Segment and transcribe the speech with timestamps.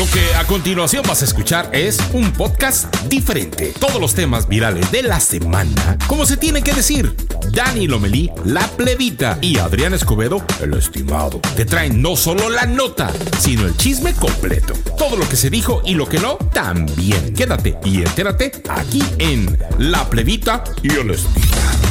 [0.00, 3.74] Lo que a continuación vas a escuchar es un podcast diferente.
[3.78, 7.14] Todos los temas virales de la semana, como se tiene que decir.
[7.52, 13.12] Dani Lomelí, la plebita, y Adrián Escobedo, el estimado, te traen no solo la nota,
[13.40, 14.72] sino el chisme completo.
[14.96, 17.34] Todo lo que se dijo y lo que no, también.
[17.34, 21.89] Quédate y entérate aquí en La plebita y el estimado.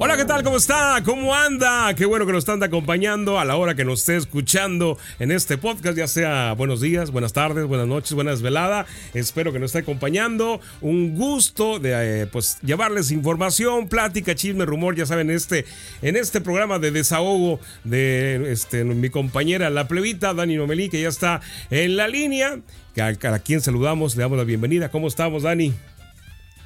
[0.00, 0.44] Hola, ¿qué tal?
[0.44, 1.02] ¿Cómo está?
[1.04, 1.92] ¿Cómo anda?
[1.96, 5.58] Qué bueno que nos están acompañando a la hora que nos esté escuchando en este
[5.58, 8.86] podcast, ya sea buenos días, buenas tardes, buenas noches, buenas veladas.
[9.12, 10.60] Espero que nos esté acompañando.
[10.82, 15.64] Un gusto de eh, pues llevarles información, plática, chisme, rumor, ya saben, este,
[16.00, 21.08] en este programa de desahogo de este, mi compañera la plebita, Dani Nomelí, que ya
[21.08, 21.40] está
[21.70, 22.60] en la línea.
[23.00, 24.90] A, a quien saludamos, le damos la bienvenida.
[24.90, 25.74] ¿Cómo estamos, Dani?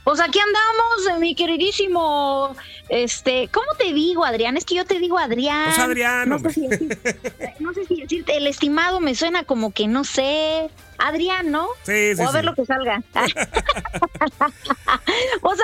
[0.04, 2.56] Pues aquí andamos, mi queridísimo,
[2.88, 4.56] este, ¿cómo te digo, Adrián?
[4.56, 5.66] Es que yo te digo Adrián.
[5.66, 6.28] Pues Adrián.
[6.28, 6.68] No sé, si
[7.60, 10.70] no sé si decirte, el estimado me suena como que no sé.
[10.98, 11.66] Adrián, ¿no?
[11.82, 12.22] Sí, sí.
[12.22, 13.02] O a ver lo que salga.
[13.12, 13.24] pues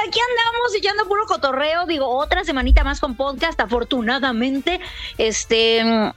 [0.06, 4.80] aquí andamos echando puro cotorreo, digo, otra semanita más con podcast, afortunadamente.
[5.17, 6.12] Este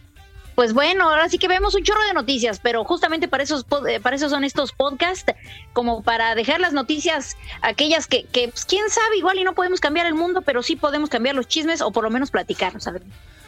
[0.56, 4.00] pues bueno, ahora sí que vemos un chorro de noticias, pero justamente para esos, eh,
[4.00, 5.34] para eso son estos podcasts,
[5.74, 9.80] como para dejar las noticias, aquellas que, que pues, quién sabe, igual y no podemos
[9.80, 12.84] cambiar el mundo, pero sí podemos cambiar los chismes o por lo menos platicarnos.
[12.84, 13.02] ¿sabes?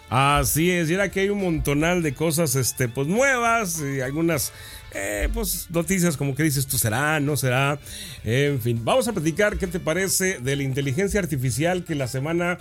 [0.09, 4.53] Así es, y era que hay un montonal de cosas este, pues, nuevas y algunas
[4.93, 7.79] eh, pues, noticias como que dices tú será, no será.
[8.23, 12.59] En fin, vamos a platicar qué te parece de la inteligencia artificial que la semana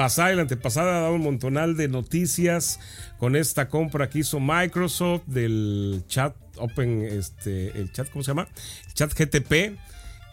[0.00, 2.80] pasada y la antepasada ha dado un montonal de noticias
[3.18, 8.48] con esta compra que hizo Microsoft del chat Open, este, el chat, ¿cómo se llama?
[8.86, 9.78] El chat GTP.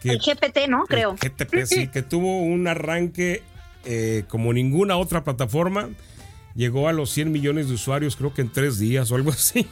[0.00, 0.86] Que, el GPT, ¿no?
[0.86, 1.16] Creo.
[1.16, 3.42] GTP, sí, que tuvo un arranque
[3.84, 5.90] eh, como ninguna otra plataforma.
[6.54, 9.66] Llegó a los 100 millones de usuarios, creo que en tres días o algo así.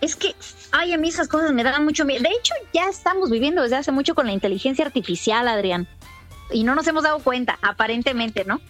[0.00, 0.32] Es que,
[0.70, 2.22] ay, a mí esas cosas me dan mucho miedo.
[2.22, 5.88] De hecho, ya estamos viviendo desde hace mucho con la inteligencia artificial, Adrián
[6.50, 8.60] y no nos hemos dado cuenta, aparentemente, ¿no?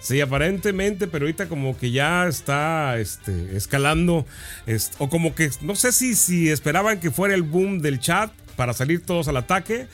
[0.00, 4.26] Sí, aparentemente, pero ahorita como que ya está este, escalando,
[4.98, 8.74] o como que no sé si, si esperaban que fuera el boom del chat para
[8.74, 9.86] salir todos al ataque,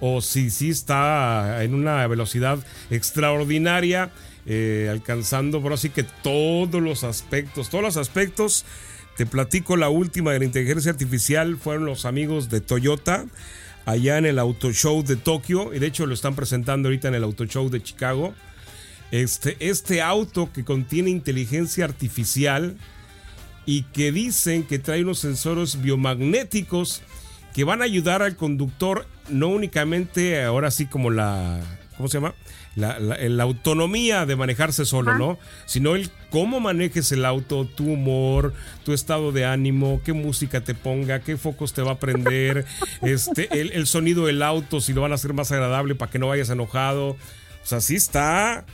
[0.00, 2.58] o si sí está en una velocidad
[2.90, 4.08] extraordinaria,
[4.46, 8.64] eh, alcanzando, pero así que todos los aspectos, todos los aspectos,
[9.18, 13.26] te platico la última de la inteligencia artificial, fueron los amigos de Toyota
[13.86, 17.14] allá en el Auto Show de Tokio, y de hecho lo están presentando ahorita en
[17.14, 18.34] el Auto Show de Chicago.
[19.10, 22.76] Este, este auto que contiene inteligencia artificial
[23.66, 27.02] y que dicen que trae unos sensores biomagnéticos
[27.54, 31.60] que van a ayudar al conductor no únicamente ahora sí como la
[31.96, 32.34] ¿cómo se llama?
[32.76, 35.38] La, autonomía de manejarse solo, ¿no?
[35.66, 38.54] Sino el cómo manejes el auto, tu humor,
[38.84, 42.64] tu estado de ánimo, qué música te ponga, qué focos te va a prender,
[43.02, 46.28] este, el, sonido del auto, si lo van a hacer más agradable para que no
[46.28, 47.10] vayas enojado.
[47.10, 48.64] O sea, sí está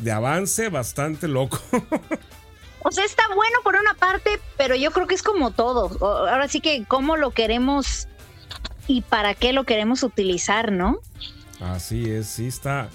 [0.00, 1.60] de avance bastante loco.
[2.82, 5.90] O sea, está bueno por una parte, pero yo creo que es como todo.
[6.00, 8.08] Ahora sí que cómo lo queremos
[8.86, 10.98] y para qué lo queremos utilizar, ¿no?
[11.60, 12.88] Así es, sí está,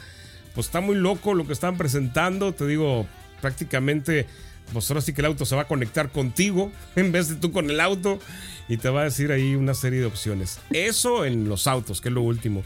[0.56, 3.06] pues está muy loco lo que están presentando, te digo,
[3.42, 4.26] prácticamente,
[4.74, 7.52] pues ahora sí que el auto se va a conectar contigo en vez de tú
[7.52, 8.20] con el auto
[8.68, 10.60] y te va a decir ahí una serie de opciones.
[10.72, 12.64] Eso en los autos, que es lo último.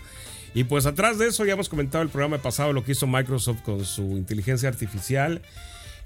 [0.54, 3.62] Y pues atrás de eso ya hemos comentado el programa pasado lo que hizo Microsoft
[3.62, 5.42] con su inteligencia artificial.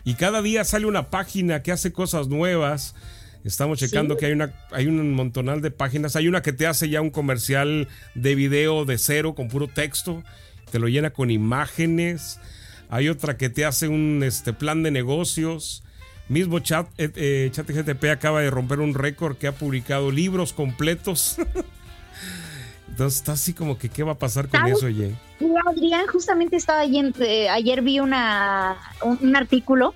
[0.03, 2.93] Y cada día sale una página que hace cosas nuevas.
[3.45, 6.15] Estamos checando que hay una hay un montonal de páginas.
[6.15, 10.23] Hay una que te hace ya un comercial de video de cero con puro texto.
[10.73, 12.39] Te lo llena con imágenes.
[12.89, 15.83] Hay otra que te hace un este, plan de negocios.
[16.29, 21.37] Mismo chat, eh, eh GTP acaba de romper un récord que ha publicado libros completos.
[22.89, 25.13] Entonces está así como que qué va a pasar con eso, Ye.
[25.69, 29.93] Adrián, justamente estaba ayer, eh, ayer vi una, un artículo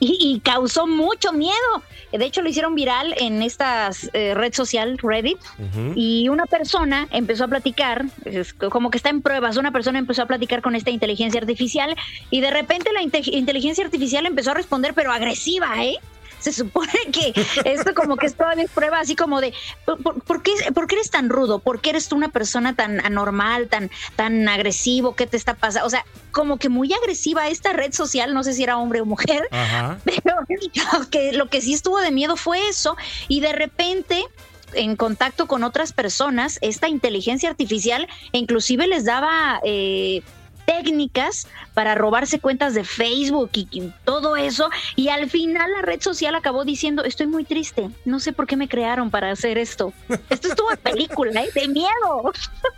[0.00, 1.82] y, causó mucho miedo.
[2.10, 5.38] De hecho, lo hicieron viral en esta eh, red social, Reddit,
[5.94, 8.06] y una persona empezó a platicar,
[8.70, 11.94] como que está en pruebas, una persona empezó a platicar con esta inteligencia artificial
[12.30, 15.98] y de repente la inteligencia artificial empezó a responder, pero agresiva, ¿eh?
[16.40, 17.32] Se supone que
[17.64, 19.52] esto como que es todavía prueba así como de
[19.84, 21.58] ¿por, qué, ¿por, qué, eres tan rudo?
[21.58, 25.14] ¿Por qué eres tú una persona tan anormal, tan, tan agresivo?
[25.14, 25.86] ¿Qué te está pasando?
[25.86, 29.04] O sea, como que muy agresiva esta red social, no sé si era hombre o
[29.04, 29.48] mujer,
[30.04, 32.96] pero que, lo que sí estuvo de miedo fue eso
[33.28, 34.24] y de repente
[34.72, 39.60] en contacto con otras personas, esta inteligencia artificial inclusive les daba...
[39.64, 40.22] Eh,
[40.70, 44.70] técnicas para robarse cuentas de Facebook y, todo eso.
[44.96, 48.56] Y al final la red social acabó diciendo, estoy muy triste, no sé por qué
[48.56, 49.92] me crearon para hacer esto.
[50.30, 51.50] Esto estuvo en película, ¿eh?
[51.54, 52.32] de miedo.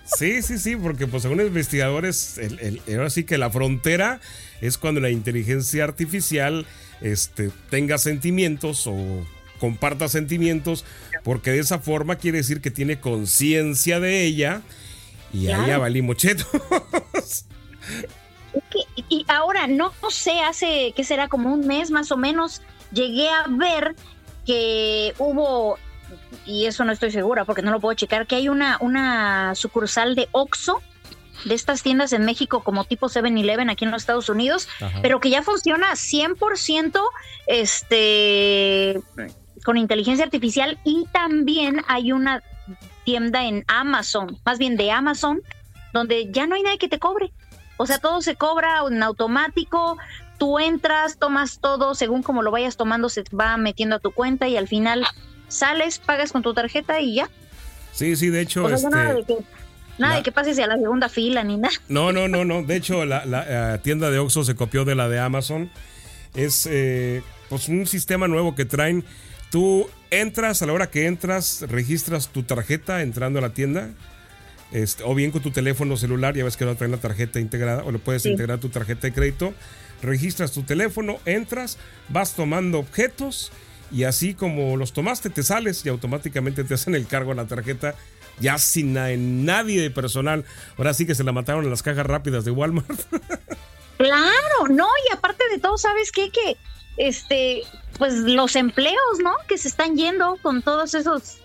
[0.05, 4.21] Sí, sí, sí, porque pues según investigadores, el, ahora sí que la frontera
[4.61, 6.67] es cuando la inteligencia artificial
[7.01, 8.97] este, tenga sentimientos o
[9.59, 10.85] comparta sentimientos,
[11.25, 14.63] porque de esa forma quiere decir que tiene conciencia de ella
[15.33, 16.47] y allá valimos chetos.
[19.09, 21.29] Y ahora, no, sé, hace, ¿qué será?
[21.29, 22.63] Como un mes más o menos,
[22.93, 23.95] llegué a ver
[24.47, 25.79] que hubo,
[26.45, 30.15] y eso no estoy segura porque no lo puedo checar, que hay una, una sucursal
[30.15, 30.83] de Oxxo
[31.45, 34.69] de estas tiendas en México como tipo 7-Eleven aquí en los Estados Unidos,
[35.01, 37.01] pero que ya funciona 100%
[37.47, 39.01] este,
[39.65, 42.43] con inteligencia artificial y también hay una
[43.05, 45.43] tienda en Amazon, más bien de Amazon,
[45.93, 47.33] donde ya no hay nadie que te cobre.
[47.83, 49.99] O sea, todo se cobra en automático,
[50.39, 54.47] tú entras, tomas todo, según como lo vayas tomando, se va metiendo a tu cuenta
[54.47, 55.05] y al final
[55.49, 57.29] sales, pagas con tu tarjeta y ya.
[57.93, 58.69] Sí, sí, de hecho.
[58.69, 59.37] este, nada de que,
[59.99, 61.75] nada de que pases a la segunda fila ni nada.
[61.89, 62.63] No, no, no, no.
[62.63, 65.71] De hecho, la, la, tienda de Oxxo se copió de la de Amazon.
[66.35, 69.05] Es eh, pues un sistema nuevo que traen.
[69.51, 73.91] Tú entras, a la hora que entras, registras tu tarjeta entrando a la tienda
[74.73, 77.85] este, o bien con tu teléfono celular, ya ves que no trae la tarjeta integrada,
[77.85, 79.55] o le puedes integrar tu tarjeta de crédito,
[80.03, 81.79] registras tu teléfono, entras,
[82.09, 83.53] vas tomando objetos
[83.91, 87.47] y así como los tomaste, te sales y automáticamente te hacen el cargo a la
[87.47, 87.95] tarjeta
[88.41, 88.95] ya sin
[89.45, 90.45] nadie de personal.
[90.79, 92.89] Ahora sí que se la mataron en las cajas rápidas de Walmart.
[93.99, 96.29] Claro, no, y aparte de todo, ¿sabes qué?
[96.31, 96.57] Que
[96.97, 97.63] este,
[97.99, 99.33] pues los empleos, ¿no?
[99.47, 101.37] Que se están yendo con todos esos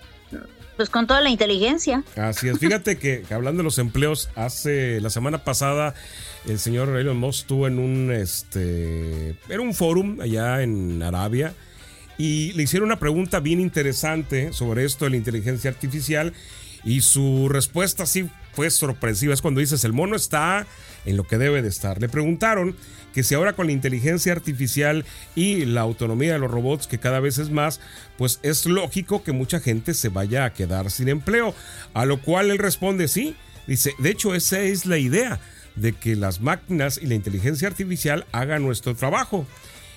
[0.78, 2.04] pues con toda la inteligencia.
[2.16, 2.60] Así es.
[2.60, 5.94] Fíjate que, hablando de los empleos, hace la semana pasada
[6.46, 11.54] el señor Elon Musk estuvo en un este era un fórum allá en Arabia
[12.18, 16.34] y le hicieron una pregunta bien interesante sobre esto de la inteligencia artificial
[16.86, 19.34] y su respuesta sí fue sorpresiva.
[19.34, 20.66] Es cuando dices el mono está
[21.06, 22.00] en lo que debe de estar.
[22.02, 22.76] Le preguntaron
[23.18, 25.04] que si ahora con la inteligencia artificial
[25.34, 27.80] y la autonomía de los robots, que cada vez es más,
[28.16, 31.56] pues es lógico que mucha gente se vaya a quedar sin empleo.
[31.96, 33.36] A lo cual él responde sí.
[33.66, 35.40] Dice, de hecho esa es la idea,
[35.76, 39.48] de que las máquinas y la inteligencia artificial hagan nuestro trabajo.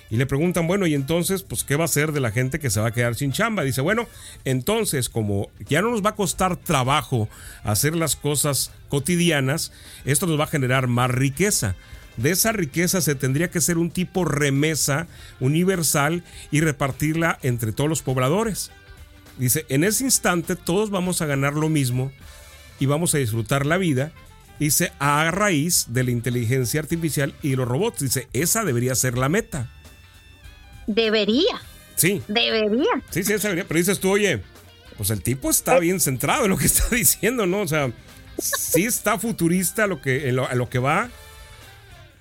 [0.09, 2.71] Y le preguntan, bueno, y entonces, pues, ¿qué va a hacer de la gente que
[2.71, 3.61] se va a quedar sin chamba?
[3.61, 4.07] Dice, bueno,
[4.45, 7.29] entonces, como ya no nos va a costar trabajo
[7.63, 9.71] hacer las cosas cotidianas,
[10.05, 11.75] esto nos va a generar más riqueza
[12.17, 15.07] de esa riqueza se tendría que ser un tipo remesa
[15.39, 18.71] universal y repartirla entre todos los pobladores.
[19.37, 22.11] Dice, en ese instante todos vamos a ganar lo mismo
[22.79, 24.11] y vamos a disfrutar la vida.
[24.59, 28.01] Dice, a raíz de la inteligencia artificial y los robots.
[28.01, 29.71] Dice, esa debería ser la meta.
[30.85, 31.61] Debería.
[31.95, 32.21] Sí.
[32.27, 33.01] Debería.
[33.09, 33.67] Sí, sí, esa debería.
[33.67, 34.41] Pero dices tú, oye,
[34.97, 37.61] pues el tipo está bien centrado en lo que está diciendo, ¿no?
[37.61, 37.91] O sea,
[38.37, 41.09] sí está futurista lo que, a lo que va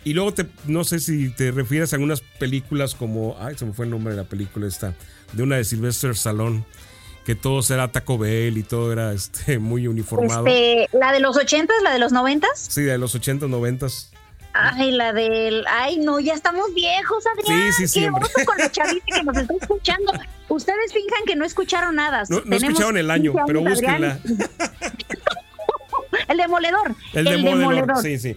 [0.04, 3.72] y luego te, no sé si te refieres a algunas películas como, ay, se me
[3.72, 4.94] fue el nombre de la película esta,
[5.32, 6.64] de una de Sylvester Stallone,
[7.24, 10.46] que todo era Taco Bell y todo era este, muy uniformado.
[10.46, 13.86] Este, ¿La de los 80 la de los 90 Sí, de los 80 90
[14.52, 15.64] Ay, la del.
[15.68, 17.72] Ay, no, ya estamos viejos, Adrián.
[17.72, 18.00] Sí, sí, sí.
[18.00, 20.12] Qué con los chavitos que nos están escuchando.
[20.48, 22.24] Ustedes finjan que no escucharon nada.
[22.28, 24.18] No, no escucharon el año, pero búsquenla.
[26.30, 26.94] El demoledor.
[27.12, 27.98] El, demoledor.
[28.00, 28.36] Sí, sí,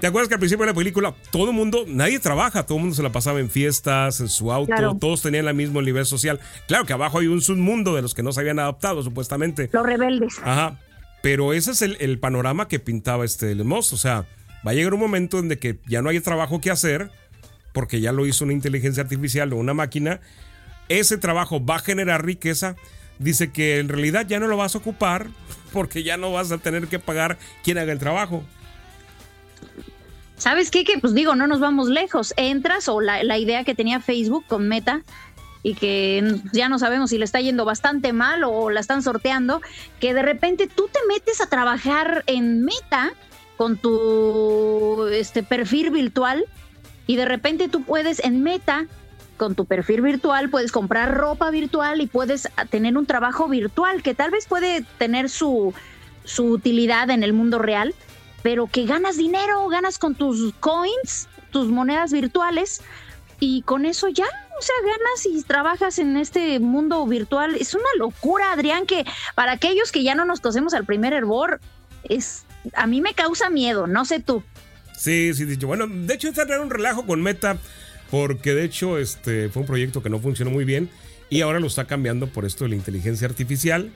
[0.00, 2.82] ¿Te acuerdas que al principio de la película todo el mundo, nadie trabaja, todo el
[2.82, 6.38] mundo se la pasaba en fiestas, en su auto, todos tenían el mismo nivel social?
[6.68, 9.70] Claro que abajo hay un submundo de los que no se habían adaptado, supuestamente.
[9.72, 10.34] Los rebeldes.
[10.42, 10.78] Ajá.
[11.24, 13.94] Pero ese es el, panorama que pintaba este Lemos.
[13.94, 14.26] O sea,
[14.66, 17.10] va a llegar un momento en que ya no hay trabajo que hacer,
[17.72, 20.20] porque ya lo hizo una inteligencia artificial o una máquina.
[20.90, 22.76] Ese trabajo va a generar riqueza.
[23.18, 25.28] Dice que en realidad ya no lo vas a ocupar
[25.72, 28.44] porque ya no vas a tener que pagar quien haga el trabajo.
[30.36, 30.84] ¿Sabes qué?
[30.84, 32.34] Que pues digo, no nos vamos lejos.
[32.36, 35.02] Entras o la, la idea que tenía Facebook con Meta
[35.62, 39.62] y que ya no sabemos si le está yendo bastante mal o la están sorteando,
[39.98, 43.14] que de repente tú te metes a trabajar en Meta
[43.56, 46.44] con tu este perfil virtual
[47.06, 48.86] y de repente tú puedes en Meta
[49.36, 54.14] con tu perfil virtual puedes comprar ropa virtual y puedes tener un trabajo virtual que
[54.14, 55.74] tal vez puede tener su,
[56.24, 57.94] su utilidad en el mundo real,
[58.42, 62.82] pero que ganas dinero, ganas con tus coins, tus monedas virtuales,
[63.40, 67.56] y con eso ya, o sea, ganas y trabajas en este mundo virtual.
[67.56, 71.60] Es una locura, Adrián, que para aquellos que ya no nos cosemos al primer hervor,
[72.04, 74.42] es, a mí me causa miedo, no sé tú.
[74.96, 75.66] Sí, sí, dicho.
[75.66, 77.58] Bueno, de hecho, está un relajo con Meta,
[78.10, 80.90] porque de hecho este fue un proyecto que no funcionó muy bien
[81.30, 83.90] y ahora lo está cambiando por esto de la inteligencia artificial.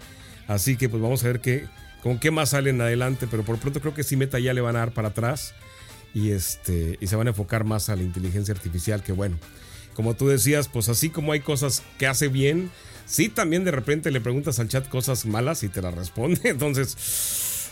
[0.46, 1.66] Así que pues vamos a ver qué,
[2.02, 4.76] con qué más salen adelante, pero por pronto creo que sí Meta ya le van
[4.76, 5.54] a dar para atrás
[6.14, 9.38] y este y se van a enfocar más a la inteligencia artificial que bueno,
[9.94, 12.70] como tú decías, pues así como hay cosas que hace bien,
[13.04, 16.96] sí también de repente le preguntas al chat cosas malas y te las responde, entonces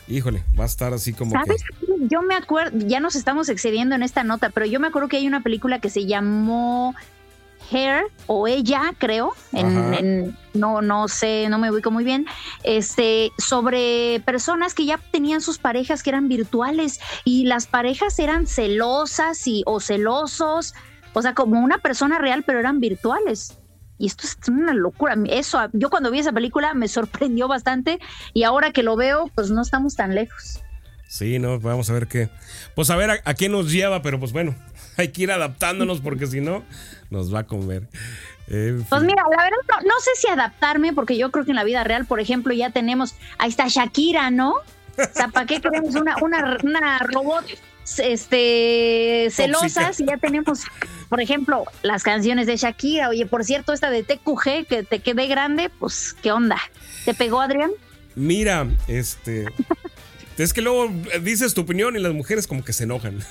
[0.09, 1.63] híjole, va a estar así como ¿Sabes?
[2.09, 5.17] Yo me acuerdo, ya nos estamos excediendo en esta nota, pero yo me acuerdo que
[5.17, 6.95] hay una película que se llamó
[7.71, 12.27] Hair o ella, creo, en, no, no sé, no me ubico muy bien,
[12.63, 18.47] este, sobre personas que ya tenían sus parejas que eran virtuales y las parejas eran
[18.47, 20.75] celosas y, o celosos,
[21.13, 23.59] o sea, como una persona real, pero eran virtuales.
[23.99, 25.17] Y esto es una locura.
[25.29, 27.99] Eso, yo cuando vi esa película me sorprendió bastante
[28.35, 30.61] y ahora que lo veo, pues no estamos tan lejos.
[31.09, 32.29] Sí, no, vamos a ver qué.
[32.75, 34.55] Pues a ver a, a qué nos lleva, pero pues bueno,
[34.97, 36.65] hay que ir adaptándonos porque si no,
[37.11, 37.89] nos va a comer.
[38.49, 41.83] Pues mira, la verdad no, sé si adaptarme, porque yo creo que en la vida
[41.83, 44.53] real, por ejemplo, ya tenemos, ahí está Shakira, ¿no?
[44.53, 47.45] O sea, ¿para qué queremos una, una, una robot
[47.99, 50.65] este celosa si ya tenemos,
[51.09, 53.09] por ejemplo, las canciones de Shakira?
[53.09, 56.59] Oye, por cierto, esta de TQG que te quedé grande, pues, ¿qué onda?
[57.05, 57.71] ¿Te pegó, Adrián?
[58.15, 59.47] Mira, este.
[60.39, 60.91] es que luego
[61.23, 63.21] dices tu opinión y las mujeres como que se enojan.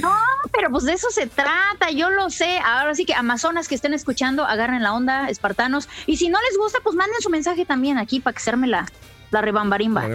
[0.00, 0.14] No,
[0.52, 2.58] pero pues de eso se trata, yo lo sé.
[2.58, 5.88] Ahora sí que Amazonas que estén escuchando, agarren la onda, espartanos.
[6.06, 8.66] Y si no les gusta, pues manden su mensaje también aquí para que se arme
[8.66, 8.86] la,
[9.32, 10.06] la rebambarimba.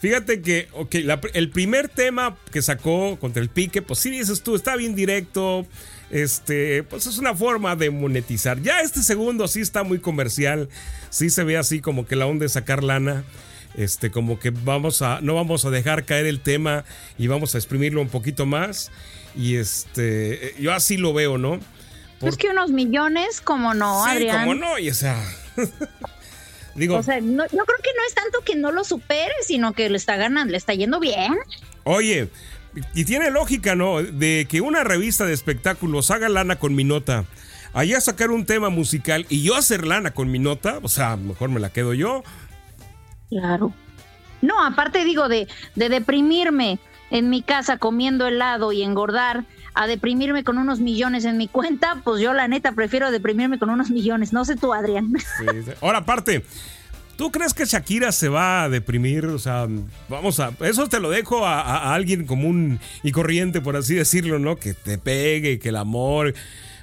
[0.00, 0.94] Fíjate que, ok,
[1.34, 5.66] el primer tema que sacó contra el pique, pues sí dices tú, está bien directo.
[6.10, 8.62] Este, pues es una forma de monetizar.
[8.62, 10.68] Ya este segundo sí está muy comercial.
[11.10, 13.24] Sí se ve así como que la onda de sacar lana
[13.74, 16.84] este, como que vamos a, no vamos a dejar caer el tema
[17.16, 18.90] y vamos a exprimirlo un poquito más.
[19.36, 21.60] Y este, yo así lo veo, ¿no?
[22.20, 25.22] Es que unos millones, como no, sí, como no, y o sea.
[26.78, 26.96] digo.
[26.96, 29.96] O sea, yo creo que no es tanto que no lo supere, sino que le
[29.96, 31.36] está ganando, le está yendo bien.
[31.84, 32.28] Oye,
[32.94, 34.02] y tiene lógica, ¿no?
[34.02, 37.24] De que una revista de espectáculos haga lana con mi nota,
[37.72, 41.50] allá sacar un tema musical y yo hacer lana con mi nota, o sea, mejor
[41.50, 42.22] me la quedo yo,
[43.28, 43.72] Claro.
[44.40, 46.78] No, aparte digo de, de deprimirme
[47.10, 49.44] en mi casa comiendo helado y engordar
[49.78, 53.70] a deprimirme con unos millones en mi cuenta, pues yo la neta prefiero deprimirme con
[53.70, 54.32] unos millones.
[54.32, 55.12] No sé tú, Adrián.
[55.80, 56.44] Ahora, aparte,
[57.16, 59.26] ¿tú crees que Shakira se va a deprimir?
[59.26, 59.68] O sea,
[60.08, 60.52] vamos a.
[60.60, 64.56] Eso te lo dejo a, a alguien común y corriente, por así decirlo, ¿no?
[64.56, 66.34] Que te pegue, que el amor.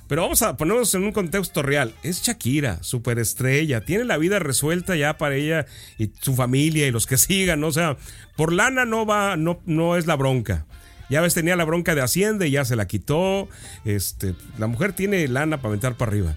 [0.07, 1.93] Pero vamos a ponernos en un contexto real.
[2.03, 5.65] Es Shakira, superestrella, tiene la vida resuelta ya para ella
[5.97, 7.63] y su familia y los que sigan.
[7.63, 7.97] O sea,
[8.35, 10.64] por lana no va, no, no es la bronca.
[11.09, 13.47] Ya ves, tenía la bronca de Hacienda y ya se la quitó.
[13.83, 16.35] Este, la mujer tiene lana para aventar para arriba.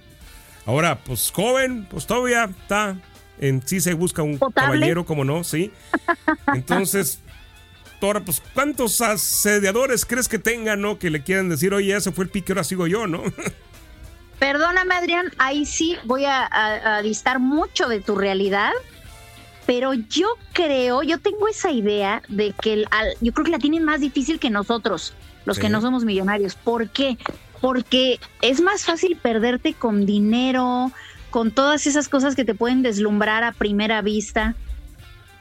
[0.66, 2.96] Ahora, pues joven, pues todavía está
[3.40, 5.72] en sí se busca un caballero, como no, sí.
[6.52, 7.20] Entonces,
[8.00, 10.98] Ahora, pues, ¿cuántos asediadores crees que tengan, no?
[10.98, 13.22] Que le quieran decir, oye, ese fue el pique, ahora sigo yo, ¿no?
[14.38, 18.70] Perdóname, Adrián, ahí sí voy a, distar mucho de tu realidad,
[19.68, 22.86] pero yo creo, yo tengo esa idea de que
[23.20, 25.12] yo creo que la tienen más difícil que nosotros,
[25.44, 26.54] los que no somos millonarios.
[26.54, 27.18] ¿Por qué?
[27.60, 30.90] Porque es más fácil perderte con dinero,
[31.28, 34.54] con todas esas cosas que te pueden deslumbrar a primera vista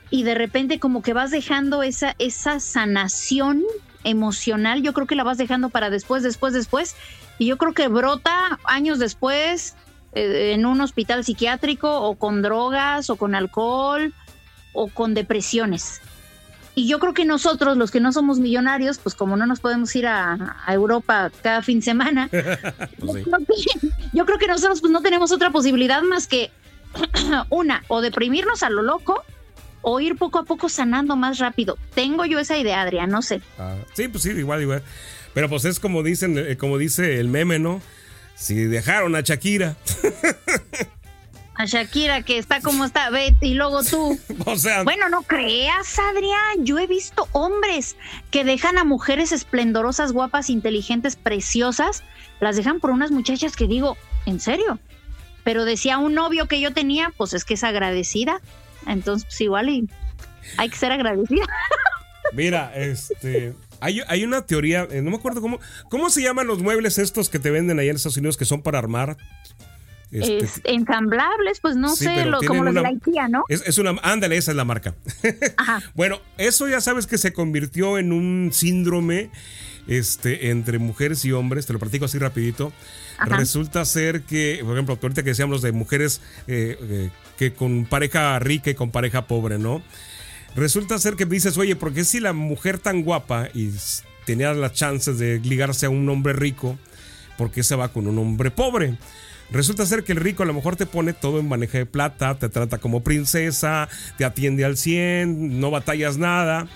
[0.10, 3.63] y de repente como que vas dejando esa, esa sanación
[4.03, 6.98] emocional, yo creo que la vas dejando para después, después, después,
[7.39, 9.77] y yo creo que brota años después
[10.14, 14.14] en un hospital psiquiátrico o con drogas o con alcohol
[14.74, 16.02] o con depresiones.
[16.76, 19.96] Y yo creo que nosotros, los que no somos millonarios, pues como no nos podemos
[19.96, 22.30] ir a, Europa cada fin de semana,
[23.00, 23.26] pues
[24.14, 26.52] yo creo que nosotros pues no tenemos otra posibilidad más que
[27.50, 29.24] una, o deprimirnos a lo loco,
[29.82, 31.80] o ir poco a poco sanando más rápido.
[31.96, 33.42] Tengo yo esa idea, Adrián, no sé.
[33.58, 34.84] Ah, sí, pues sí, igual, igual.
[35.34, 37.82] Pero pues es como dicen, eh, como dice el meme, ¿no?
[38.38, 39.75] Si dejaron a Shakira.
[41.56, 44.20] A Shakira que está como está, ve, y luego tú.
[44.46, 44.84] o sea.
[44.84, 46.63] Bueno, no creas, Adrián.
[46.63, 47.98] Yo he visto hombres
[48.29, 52.03] que dejan a mujeres esplendorosas, guapas, inteligentes, preciosas,
[52.39, 54.79] las dejan por unas muchachas que digo, ¿en serio?
[55.44, 58.39] Pero decía un novio que yo tenía, pues es que es agradecida.
[58.86, 59.89] Entonces, pues igual y
[60.58, 61.46] hay que ser agradecida.
[62.34, 63.56] Mira, este.
[63.79, 67.29] Hay, hay, una teoría, eh, no me acuerdo cómo, cómo se llaman los muebles estos
[67.29, 69.17] que te venden ahí en Estados Unidos que son para armar.
[70.10, 73.43] Este, ensamblables, pues no sé, lo, como los de la IKEA, ¿no?
[73.50, 74.96] Es, una, ándale, esa es la marca.
[75.57, 75.81] Ajá.
[75.96, 79.29] bueno, eso ya sabes que se convirtió en un síndrome
[79.88, 82.72] este, entre mujeres y hombres, te lo platico así rapidito.
[83.25, 88.38] Resulta ser que, por ejemplo, ahorita que decíamos de mujeres eh, eh, que con pareja
[88.39, 89.81] rica y con pareja pobre, ¿no?
[90.58, 93.70] Resulta ser que dices, oye, ¿por qué si la mujer tan guapa y
[94.26, 96.80] tenía las chances de ligarse a un hombre rico,
[97.38, 98.98] ¿por qué se va con un hombre pobre?
[99.52, 102.40] Resulta ser que el rico a lo mejor te pone todo en maneja de plata,
[102.40, 103.88] te trata como princesa,
[104.18, 106.68] te atiende al 100, no batallas nada.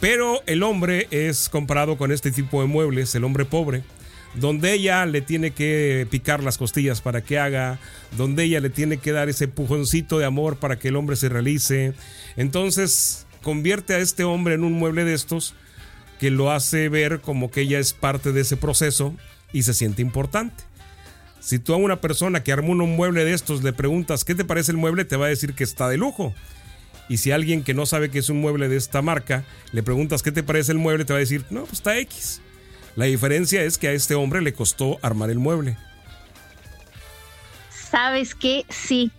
[0.00, 3.84] Pero el hombre es comparado con este tipo de muebles, el hombre pobre,
[4.34, 7.78] donde ella le tiene que picar las costillas para que haga,
[8.16, 11.28] donde ella le tiene que dar ese pujoncito de amor para que el hombre se
[11.28, 11.94] realice.
[12.36, 15.54] Entonces convierte a este hombre en un mueble de estos
[16.20, 19.14] que lo hace ver como que ella es parte de ese proceso
[19.52, 20.62] y se siente importante.
[21.40, 24.44] Si tú a una persona que armó un mueble de estos le preguntas qué te
[24.44, 26.34] parece el mueble, te va a decir que está de lujo.
[27.08, 30.22] Y si alguien que no sabe que es un mueble de esta marca, le preguntas
[30.22, 32.40] qué te parece el mueble, te va a decir, no, pues está X.
[32.96, 35.76] La diferencia es que a este hombre le costó armar el mueble.
[37.90, 38.64] ¿Sabes qué?
[38.68, 39.10] Sí.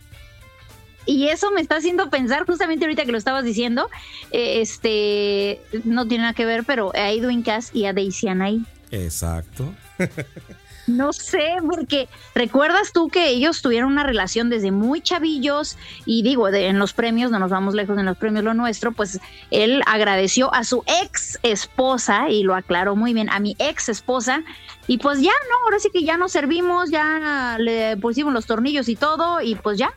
[1.05, 3.89] Y eso me está haciendo pensar, justamente ahorita que lo estabas diciendo,
[4.31, 8.63] eh, este, no tiene nada que ver, pero a Edwin Cass y a Daisy Anay.
[8.91, 9.73] Exacto.
[10.91, 16.49] No sé, porque recuerdas tú que ellos tuvieron una relación desde muy chavillos y digo,
[16.49, 19.19] en los premios, no nos vamos lejos en los premios lo nuestro, pues
[19.49, 24.43] él agradeció a su ex esposa y lo aclaró muy bien, a mi ex esposa
[24.87, 28.89] y pues ya, no, ahora sí que ya nos servimos, ya le pusimos los tornillos
[28.89, 29.93] y todo y pues ya.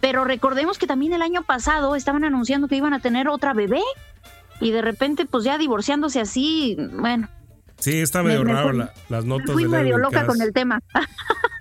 [0.00, 3.82] Pero recordemos que también el año pasado estaban anunciando que iban a tener otra bebé
[4.60, 7.28] y de repente pues ya divorciándose así, bueno,
[7.82, 9.50] Sí, está medio raro las notas.
[9.52, 10.80] Fui medio loca con el tema.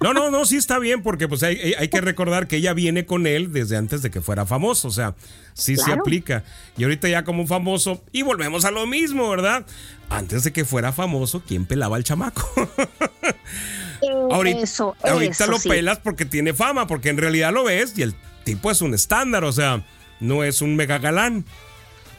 [0.01, 3.07] No, no, no, sí está bien porque pues hay, hay, que recordar que ella viene
[3.07, 5.15] con él desde antes de que fuera famoso, o sea,
[5.53, 6.43] sí se aplica.
[6.77, 9.65] Y ahorita ya como famoso, y volvemos a lo mismo, ¿verdad?
[10.09, 12.49] Antes de que fuera famoso, ¿quién pelaba al chamaco?
[14.31, 18.15] ahorita, eso, ahorita lo pelas porque tiene fama, porque en realidad lo ves y el
[18.43, 19.85] tipo es un estándar, o sea,
[20.19, 21.45] no es un mega galán.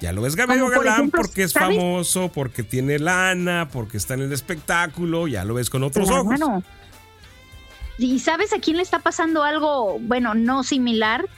[0.02, 4.32] Ya lo ves Gabriel Galán porque es famoso, porque tiene lana, porque está en el
[4.32, 6.40] espectáculo, ya lo ves con otros ojos.
[7.98, 11.28] ¿Y sabes a quién le está pasando algo, bueno, no similar?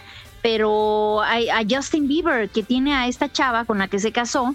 [0.40, 4.54] pero a, Justin Bieber, que tiene a esta chava con la que se casó,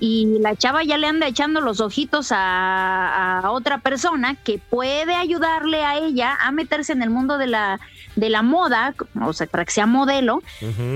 [0.00, 5.84] y la chava ya le anda echando los ojitos a, otra persona que puede ayudarle
[5.84, 7.80] a ella a meterse en el mundo de la,
[8.16, 10.42] de la moda, o sea, para que sea modelo,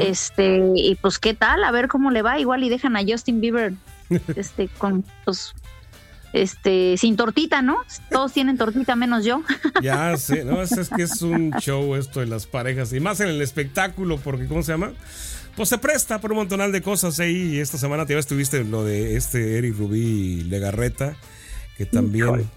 [0.00, 3.40] este, y pues qué tal, a ver cómo le va, igual y dejan a Justin
[3.40, 3.74] Bieber
[4.36, 5.54] este, con pues,
[6.32, 7.76] este, sin tortita, ¿no?
[8.10, 9.42] Todos tienen tortita menos yo.
[9.82, 13.28] Ya sé, no, es, que es un show esto de las parejas y más en
[13.28, 14.92] el espectáculo, porque ¿cómo se llama?
[15.56, 17.56] Pues se presta por un montonal de cosas ahí.
[17.56, 21.16] Y esta semana ya estuviste lo de este Eric Rubí Legarreta,
[21.76, 22.48] que también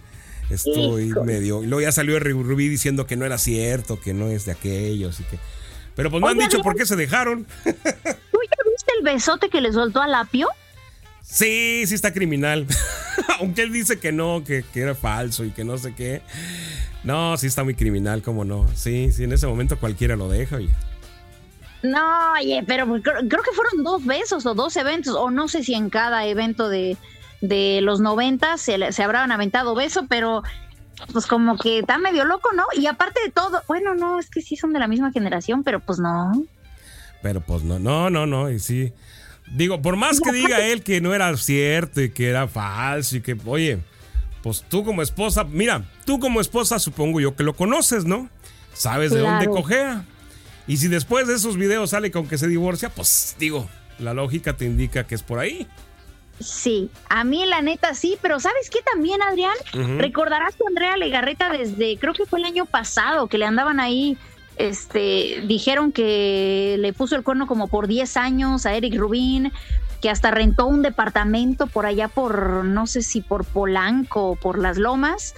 [0.55, 1.63] estoy medio.
[1.63, 5.19] Y luego ya salió Rubí diciendo que no era cierto, que no es de aquellos
[5.19, 5.39] y que.
[5.95, 7.45] Pero pues me han dicho por qué se dejaron.
[7.63, 10.47] ¿Tú ya viste el besote que le soltó a Lapio?
[11.21, 12.67] Sí, sí está criminal.
[13.39, 16.21] Aunque él dice que no, que, era falso y que no sé qué.
[17.03, 18.67] No, sí está muy criminal, cómo no.
[18.75, 20.69] Sí, sí, en ese momento cualquiera lo deja, oye.
[21.81, 25.73] No, oye, pero creo, que fueron dos besos o dos eventos, o no sé si
[25.73, 26.97] en cada evento de,
[27.81, 30.43] los 90 se, se habrán aventado beso, pero
[31.11, 32.63] pues como que está medio loco, ¿no?
[32.75, 35.79] Y aparte de todo, bueno, no, es que sí son de la misma generación, pero
[35.79, 36.31] pues no.
[37.21, 38.93] Pero pues no, no, no, no, y sí.
[39.51, 43.21] Digo, por más que diga él que no era cierto y que era falso y
[43.21, 43.79] que, oye,
[44.41, 48.29] pues tú como esposa, mira, tú como esposa supongo yo que lo conoces, ¿no?
[48.73, 50.05] Sabes de dónde cogea.
[50.65, 54.53] Y si después de esos videos sale con que se divorcia, pues digo, la lógica
[54.53, 55.67] te indica que es por ahí.
[56.43, 59.55] Sí, a mí la neta sí, pero ¿sabes qué también, Adrián?
[59.97, 64.17] Recordarás que Andrea Legarreta desde, creo que fue el año pasado, que le andaban ahí
[64.57, 69.51] este, dijeron que le puso el cuerno como por 10 años a Eric Rubin,
[70.01, 74.59] que hasta rentó un departamento por allá por, no sé si por Polanco o por
[74.59, 75.33] Las Lomas,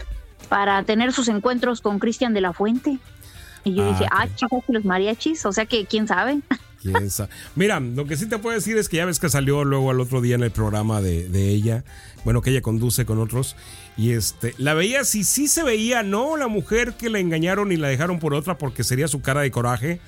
[0.49, 2.97] para tener sus encuentros con Cristian de la Fuente.
[3.63, 6.39] Y yo dije, ah, chicos, los mariachis, o sea que quién sabe.
[7.55, 9.99] Mira, lo que sí te puedo decir es que ya ves que salió luego al
[9.99, 11.83] otro día en el programa de, de ella,
[12.23, 13.55] bueno, que ella conduce con otros,
[13.97, 17.77] y este, la veía, si sí se veía, no la mujer que la engañaron y
[17.77, 19.99] la dejaron por otra porque sería su cara de coraje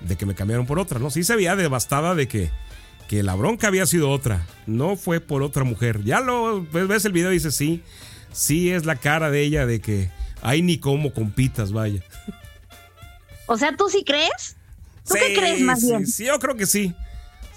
[0.00, 1.10] de que me cambiaron por otra, ¿no?
[1.10, 2.50] Sí se veía devastada de que,
[3.08, 6.02] que la bronca había sido otra, no fue por otra mujer.
[6.04, 7.82] Ya lo ves el video y dices, sí,
[8.32, 10.10] sí es la cara de ella de que
[10.42, 12.02] hay ni cómo compitas, vaya.
[13.46, 14.56] O sea, ¿tú sí crees?
[15.06, 16.06] ¿Tú qué crees más bien?
[16.06, 16.94] Sí, yo creo que sí.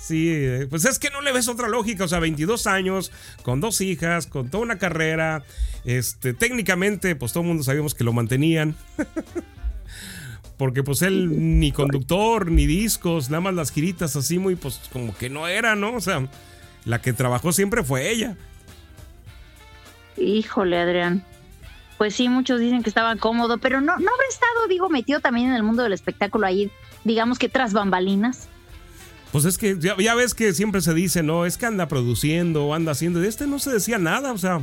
[0.04, 3.10] Sí, eh, pues es que no le ves otra lógica, o sea, 22 años,
[3.42, 5.44] con dos hijas, con toda una carrera,
[5.86, 8.76] este, técnicamente, pues todo el mundo sabíamos que lo mantenían.
[10.58, 15.16] Porque pues él ni conductor, ni discos, nada más las giritas así muy, pues como
[15.18, 15.96] que no era, ¿no?
[15.96, 16.28] O sea,
[16.86, 18.36] la que trabajó siempre fue ella.
[20.18, 21.24] Híjole, Adrián.
[21.98, 25.48] Pues sí, muchos dicen que estaba cómodo, pero no, no habrá estado, digo, metido también
[25.48, 26.70] en el mundo del espectáculo ahí,
[27.04, 28.48] digamos que tras bambalinas.
[29.32, 32.92] Pues es que ya, ves que siempre se dice, no, es que anda produciendo, anda
[32.92, 33.20] haciendo.
[33.20, 34.62] De este no se decía nada, o sea.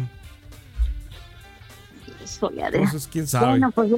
[2.43, 3.49] Entonces, quién sabe.
[3.49, 3.91] Bueno, pues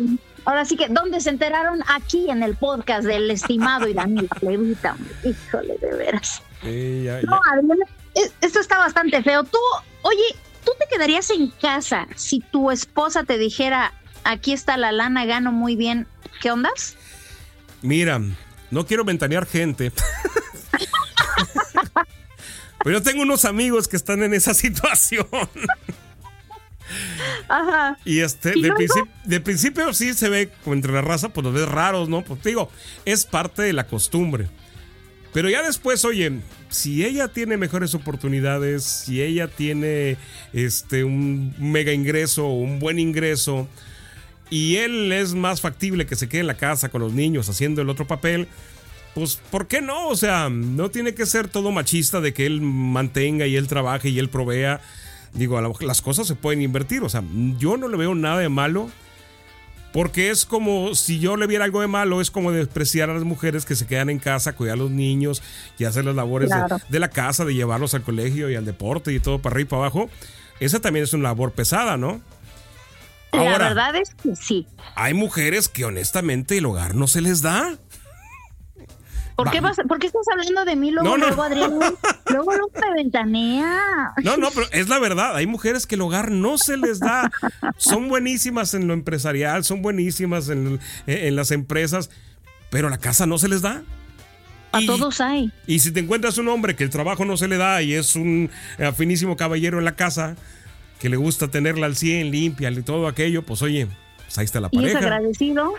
[0.45, 1.81] ahora sí que, ¿dónde se enteraron?
[1.89, 4.97] Aquí en el podcast del estimado y Daniel Plebita.
[5.25, 6.43] Híjole, de veras.
[7.25, 7.39] No,
[8.41, 9.45] esto está bastante feo.
[9.45, 9.59] Tú,
[10.03, 10.25] oye,
[10.65, 13.93] ¿tú te quedarías en casa si tu esposa te dijera,
[14.25, 16.07] aquí está la lana, gano muy bien?
[16.41, 16.97] ¿Qué ondas?
[17.83, 18.21] Mira,
[18.71, 19.93] no quiero ventanear gente.
[22.85, 25.27] Pero yo tengo unos amigos que están en esa situación.
[27.49, 27.99] Ajá.
[28.05, 28.55] Y este,
[29.25, 32.23] de, principio sí se ve como entre la raza, pues los ves raros, ¿no?
[32.23, 32.71] Pues digo,
[33.05, 34.49] es parte de la costumbre.
[35.33, 40.19] Pero ya después, oye, si ella tiene mejores oportunidades, si ella tiene
[40.53, 43.69] este un mega ingreso, un buen ingreso,
[44.53, 47.81] y él es más factible que se quede en la casa con los niños haciendo
[47.81, 48.49] el otro papel,
[49.15, 50.09] pues, ¿por qué no?
[50.09, 54.11] O sea, no tiene que ser todo machista de que él mantenga y él trabaje
[54.11, 54.83] y él provea.
[55.33, 57.03] Digo, las cosas se pueden invertir.
[57.03, 57.25] O sea,
[57.57, 58.91] yo no le veo nada de malo.
[59.95, 63.25] Porque es como si yo le viera algo de malo, es como despreciar a las
[63.25, 65.43] mujeres que se quedan en casa, cuidar a los niños
[65.79, 66.51] y hacer las labores
[66.91, 69.71] de, la casa, de llevarlos al colegio y al deporte y todo para arriba y
[69.71, 70.11] para abajo.
[70.61, 72.23] Esa también es una labor pesada, ¿no?
[73.33, 74.67] La verdad es que sí.
[74.95, 77.77] Hay mujeres que honestamente el hogar no se les da.
[79.35, 81.71] ¿Por qué, vas, ¿Por qué, estás hablando de mí luego, luego Adrián?
[82.27, 84.13] luego, luego me ventanea.
[84.23, 85.35] No, no, pero es la verdad.
[85.35, 87.31] Hay mujeres que el hogar no se les da.
[87.77, 92.11] Son buenísimas en lo empresarial, son buenísimas en, en las empresas,
[92.71, 93.83] pero la casa no se les da.
[94.73, 95.53] A todos hay.
[95.67, 98.17] Y si te encuentras un hombre que el trabajo no se le da y es
[98.17, 100.37] un eh, finísimo caballero en la casa,
[101.03, 103.89] que le gusta tenerla al 100, limpia y todo aquello, pues oye,
[104.25, 104.87] pues ahí está la pareja.
[104.87, 105.75] Y es agradecido.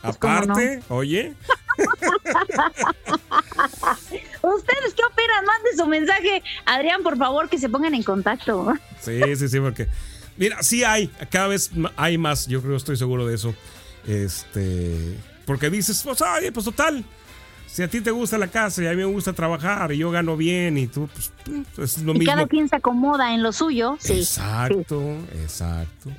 [0.00, 1.34] Pues, Aparte, oye.
[4.42, 5.44] ¿Ustedes qué opinan?
[5.44, 6.44] Mande su mensaje.
[6.66, 8.72] Adrián, por favor, que se pongan en contacto.
[9.00, 9.88] Sí, sí, sí, porque.
[10.36, 13.52] Mira, sí hay, cada vez hay más, yo creo, estoy seguro de eso.
[14.06, 15.16] Este.
[15.46, 17.04] Porque dices, pues, oye, pues total.
[17.72, 20.10] Si a ti te gusta la casa y a mí me gusta trabajar y yo
[20.10, 21.32] gano bien y tú, pues,
[21.76, 23.96] pues es lo y Cada quien se acomoda en lo suyo.
[24.00, 24.14] Sí.
[24.14, 25.00] Exacto,
[25.40, 26.10] exacto.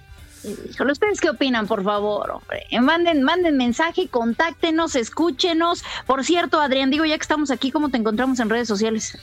[0.43, 2.31] ¿Ustedes qué opinan, por favor?
[2.31, 2.65] Hombre?
[2.81, 5.83] Manden, manden mensaje, contáctenos, escúchenos.
[6.07, 9.17] Por cierto, Adrián, digo, ya que estamos aquí, ¿cómo te encontramos en redes sociales?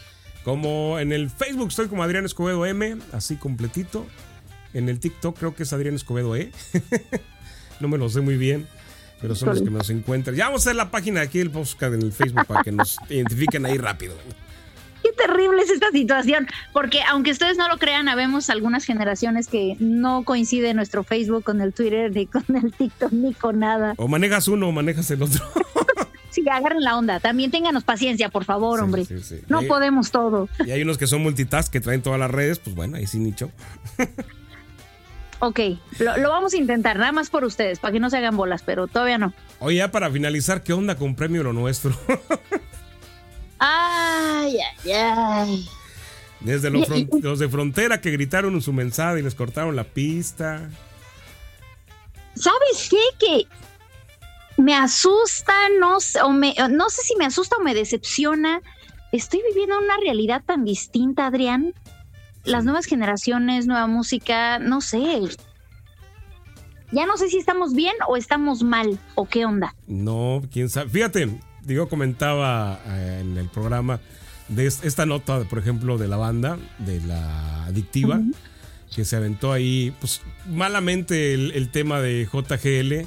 [0.45, 4.07] Como en el Facebook estoy como Adrián Escobedo M, así completito.
[4.75, 6.53] En el TikTok creo que es Adrián Escobedo E.
[7.81, 8.69] no me lo sé muy bien,
[9.21, 10.37] pero son los que nos encuentran.
[10.37, 12.97] Ya vamos a hacer la página aquí del podcast en el Facebook para que nos
[13.09, 14.15] identifiquen ahí rápido
[15.19, 20.23] terrible es esta situación, porque aunque ustedes no lo crean, habemos algunas generaciones que no
[20.25, 23.95] coincide nuestro Facebook con el Twitter, ni con el TikTok, ni con nada.
[23.99, 25.45] O manejas uno o manejas el otro.
[26.31, 27.21] sí, agarren la onda.
[27.21, 29.05] También ténganos paciencia, por favor, hombre.
[29.49, 30.49] No podemos todo.
[30.65, 33.19] Y hay unos que son multitask que traen todas las redes, pues bueno, ahí sí
[33.19, 33.51] nicho.
[35.41, 35.61] Ok,
[36.01, 38.63] lo, lo, vamos a intentar, nada más por ustedes, para que no se hagan bolas,
[38.65, 39.33] pero todavía no.
[39.61, 41.97] Oye, ya para finalizar, ¿qué onda con Premio Lo Nuestro?
[43.59, 45.69] Ay, ay, ay.
[46.41, 50.71] Desde los, de frontera que gritaron en su mensaje y les cortaron la pista.
[52.35, 53.01] ¿Sabes qué?
[53.19, 53.47] Que
[54.63, 58.63] me asusta, no sé, o me, no sé si me asusta o me decepciona.
[59.11, 61.75] Estoy viviendo una realidad tan distinta, Adrián.
[62.49, 65.21] Las nuevas generaciones, nueva música, no sé.
[66.93, 69.75] Ya no sé si estamos bien o estamos mal, o qué onda.
[69.87, 70.89] No, quién sabe.
[70.89, 74.01] Fíjate, digo, comentaba eh, en el programa
[74.49, 78.23] de esta nota, por ejemplo, de la banda, de la adictiva,
[78.95, 83.07] que se aventó ahí, pues malamente el, tema de JGL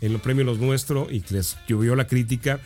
[0.00, 2.58] en los premios Los Nuestros y que les llovió la crítica.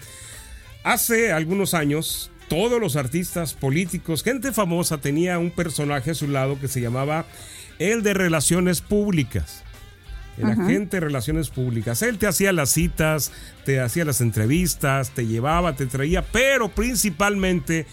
[0.84, 6.58] Hace algunos años, todos los artistas políticos, gente famosa, tenía un personaje a su lado
[6.60, 7.26] que se llamaba
[7.78, 9.64] el de Relaciones Públicas
[10.38, 12.02] el agente de relaciones públicas.
[12.02, 13.32] Él te hacía las citas,
[13.64, 17.86] te hacía las entrevistas, te llevaba, te traía, pero principalmente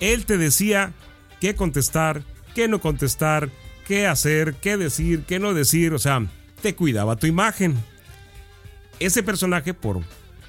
[0.00, 0.92] él te decía
[1.40, 2.22] qué contestar,
[2.54, 3.50] qué no contestar,
[3.86, 6.26] qué hacer, qué decir, qué no decir, o sea,
[6.60, 7.76] te cuidaba tu imagen.
[8.98, 10.00] Ese personaje por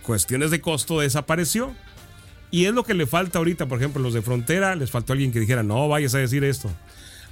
[0.03, 1.73] cuestiones de costo desapareció.
[2.53, 5.31] Y es lo que le falta ahorita, por ejemplo, los de frontera, les faltó alguien
[5.31, 6.69] que dijera, no vayas a decir esto.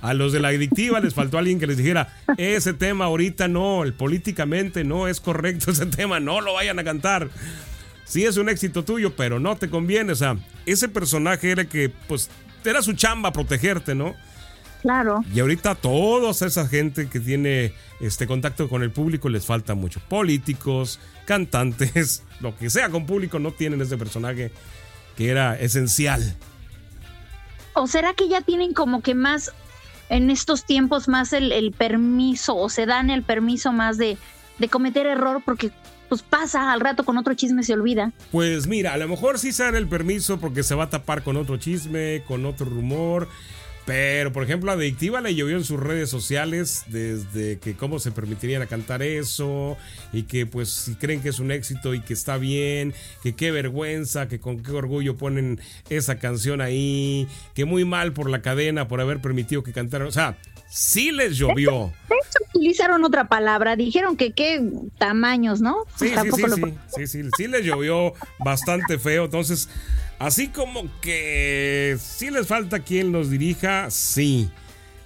[0.02, 3.84] A los de la adictiva les faltó alguien que les dijera, ese tema ahorita no,
[3.84, 7.30] el, políticamente no es correcto ese tema, no lo vayan a cantar.
[8.04, 10.14] Sí es un éxito tuyo, pero no te conviene.
[10.14, 12.32] O sea, ese personaje era que, pues,
[12.66, 14.16] era su chamba protegerte, ¿no?
[14.82, 15.24] Claro.
[15.32, 20.00] Y ahorita toda esa gente que tiene este contacto con el público les falta mucho.
[20.00, 24.52] Políticos, cantantes, lo que sea con público no tienen ese personaje
[25.16, 26.36] que era esencial.
[27.74, 29.52] ¿O será que ya tienen como que más
[30.10, 34.18] en estos tiempos más el, permiso o se dan el permiso más de,
[34.60, 35.72] de cometer error porque
[36.10, 38.12] pues pasa al rato con otro chisme se olvida.
[38.32, 41.24] Pues mira, a lo mejor sí se dan el permiso porque se va a tapar
[41.24, 43.30] con otro chisme, con otro rumor.
[43.92, 48.66] Pero, por ejemplo, Adictiva le llovió en sus redes sociales desde que cómo se permitirían
[48.66, 49.78] cantar eso
[50.14, 53.52] y que pues si creen que es un éxito y que está bien, que qué
[53.52, 58.88] vergüenza, que con qué orgullo ponen esa canción ahí, que muy mal por la cadena
[58.88, 60.08] por haber permitido que cantaran.
[60.08, 60.38] O sea,
[60.70, 61.92] sí les llovió.
[62.08, 65.84] De hecho, utilizaron otra palabra, dijeron que qué tamaños, ¿no?
[65.98, 69.26] Sí, sí, sí, sí, sí, sí, sí les llovió bastante feo.
[69.26, 69.68] Entonces,
[70.22, 74.52] Así como que sí les falta quien los dirija, sí.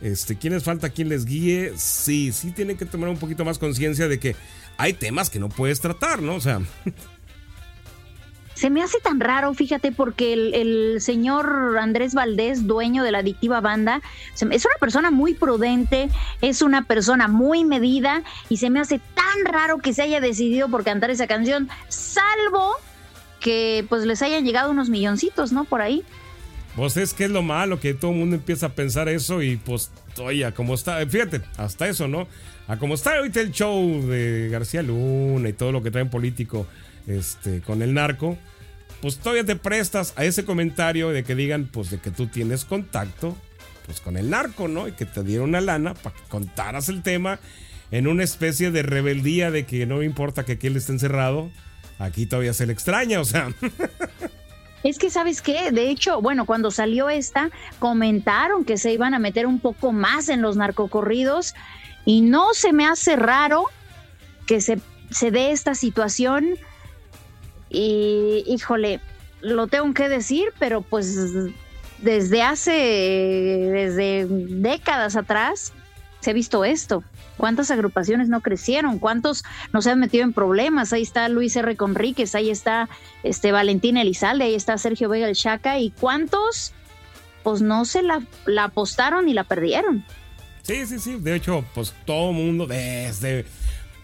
[0.01, 1.71] Este, ¿Quién les falta quien les guíe?
[1.77, 4.35] Sí, sí tienen que tomar un poquito más conciencia de que
[4.75, 6.35] hay temas que no puedes tratar, ¿no?
[6.35, 6.59] O sea.
[8.55, 13.61] Se me hace tan raro, fíjate, porque el, señor Andrés Valdés, dueño de la adictiva
[13.61, 14.01] banda,
[14.33, 16.09] es una persona muy prudente,
[16.41, 20.67] es una persona muy medida y se me hace tan raro que se haya decidido
[20.67, 22.75] por cantar esa canción, salvo
[23.45, 25.65] que pues les hayan llegado unos milloncitos, ¿no?
[25.65, 26.01] Por ahí.
[26.75, 29.55] Pues es que es lo malo, que todo el mundo empieza a pensar eso y
[29.55, 32.27] pues, oye, como está, fíjate, hasta eso, ¿no?
[32.67, 36.65] A como está ahorita el show de García Luna y todo lo que traen político
[37.05, 38.35] este, con el narco,
[38.99, 42.65] pues todavía te prestas a ese comentario de que digan, pues de que tú tienes
[42.65, 43.37] contacto,
[43.85, 44.87] pues con el narco, ¿no?
[44.87, 47.39] Y que te dieron una lana para que contaras el tema
[47.91, 51.51] en una especie de rebeldía de que no importa que aquí él esté encerrado,
[51.99, 53.49] aquí todavía se le extraña, o sea.
[54.83, 55.71] Es que, ¿sabes qué?
[55.71, 60.29] De hecho, bueno, cuando salió esta, comentaron que se iban a meter un poco más
[60.29, 61.55] en los narcocorridos
[62.05, 63.65] y no se me hace raro
[64.45, 64.79] que se,
[65.09, 66.59] se dé esta situación.
[67.71, 68.99] Y, híjole,
[69.41, 71.17] lo tengo que decir, pero pues
[71.99, 75.73] desde hace, desde décadas atrás,
[76.25, 77.03] se ha visto esto.
[77.37, 78.97] ¿Cuántas agrupaciones no crecieron?
[78.97, 80.91] ¿Cuántos no se han metido en problemas?
[80.91, 81.75] Ahí está Luis R.
[81.75, 82.89] Conríquez, ahí está
[83.21, 86.73] este Valentín Elizalde, ahí está Sergio Vega el Chaca, y cuántos
[87.43, 88.23] pues no se la,
[88.59, 90.03] apostaron y la perdieron.
[90.63, 91.19] Sí, sí, sí.
[91.19, 93.45] De hecho, pues todo mundo desde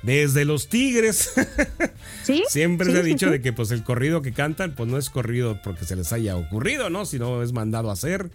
[0.03, 1.33] desde los Tigres.
[2.23, 2.43] ¿Sí?
[2.49, 5.59] Siempre se ha dicho de que pues el corrido que cantan pues no es corrido
[5.63, 7.05] porque se les haya ocurrido, ¿no?
[7.05, 8.29] Sino es mandado a hacer,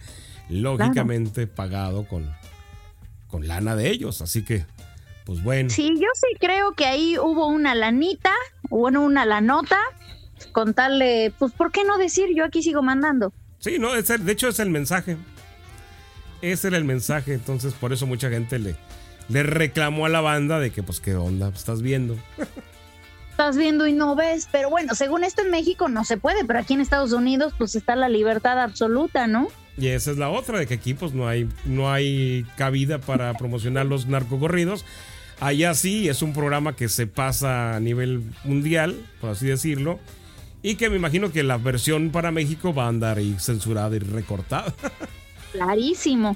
[0.49, 2.29] lógicamente pagado con,
[3.37, 4.21] con lana de ellos.
[4.21, 4.65] Así que
[5.25, 5.69] pues bueno.
[5.69, 8.31] Sí, yo sí creo que ahí hubo una lanita,
[8.69, 9.77] bueno, una lanota,
[10.53, 11.03] con tal
[11.37, 12.29] pues, ¿por qué no decir?
[12.35, 13.33] Yo aquí sigo mandando.
[13.59, 15.17] Sí, no, es de hecho es el mensaje.
[16.41, 18.75] Ese era el mensaje, entonces por eso mucha gente le,
[19.27, 21.49] le reclamó a la banda de que, pues, ¿qué onda?
[21.49, 22.15] Estás viendo.
[23.31, 26.59] Estás viendo y no ves, pero bueno, según esto en México no se puede, pero
[26.59, 29.49] aquí en Estados Unidos, pues está la libertad absoluta, ¿no?
[29.77, 33.33] Y esa es la otra, de que aquí pues no hay, no hay cabida para
[33.35, 34.85] promocionar los narcocorridos.
[35.39, 39.99] Allá sí es un programa que se pasa a nivel mundial, por así decirlo.
[40.63, 43.99] Y que me imagino que la versión para México va a andar ahí censurada y
[43.99, 44.73] recortada.
[45.51, 46.35] Clarísimo.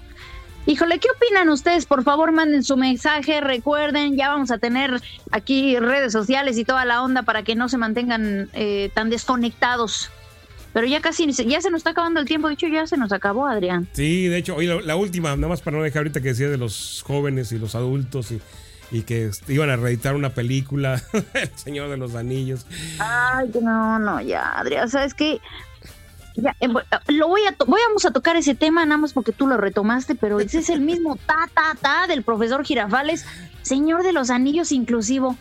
[0.68, 1.88] Híjole, ¿qué opinan ustedes?
[1.88, 3.42] Por favor, manden su mensaje.
[3.42, 5.02] Recuerden, ya vamos a tener
[5.32, 10.12] aquí redes sociales y toda la onda para que no se mantengan eh, tan desconectados.
[10.74, 12.48] Pero ya casi, ya se nos está acabando el tiempo.
[12.48, 13.88] De hecho, ya se nos acabó, Adrián.
[13.92, 16.58] Sí, de hecho, hoy la, última, nada más para no dejar ahorita que decía de
[16.58, 18.42] los jóvenes y los adultos y
[18.92, 21.02] y que iban a reeditar una película,
[21.34, 22.66] El Señor de los Anillos.
[23.00, 25.40] Ay, no, no, ya, Adrián, ¿sabes qué?
[26.36, 29.48] Ya, eh, lo voy a voy vamos a tocar ese tema nada más porque tú
[29.48, 33.26] lo retomaste, pero ese es el mismo ta ta ta del profesor Girafales,
[33.64, 35.38] Señor de los Anillos inclusivo.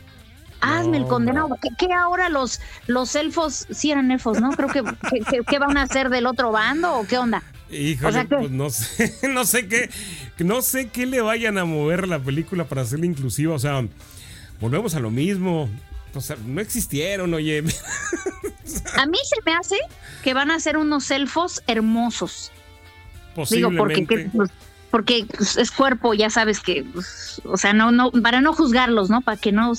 [0.61, 1.57] Hazme el condenado.
[1.79, 4.51] ¿Qué, ahora los, los elfos, sí eran elfos, ¿no?
[4.51, 4.83] Creo que,
[5.45, 7.43] que, van a hacer del otro bando o qué onda.
[7.71, 9.91] Híjole, pues no sé, no sé qué,
[10.39, 13.55] no sé qué le vayan a mover la película para hacerla inclusiva.
[13.55, 13.83] O sea,
[14.61, 15.69] volvemos a lo mismo.
[16.15, 17.59] O sea, no existieron, oye.
[17.59, 19.77] A mí se me hace
[20.23, 22.51] que van a ser unos elfos hermosos.
[23.35, 23.95] Posiblemente.
[23.95, 24.51] Digo, porque, pues,
[24.91, 29.09] porque pues, es cuerpo, ya sabes que, pues, o sea, no, no, para no juzgarlos,
[29.09, 29.21] ¿no?
[29.21, 29.73] Para que no